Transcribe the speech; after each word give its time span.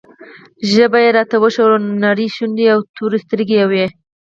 ژبه 0.73 0.97
یې 1.05 1.09
راته 1.17 1.35
وښوروله، 1.39 1.89
نرۍ 2.03 2.27
شونډې 2.35 2.65
او 2.73 2.79
تورې 2.95 3.17
سترګې 3.25 3.55
یې 3.59 3.65
وې. 3.71 3.85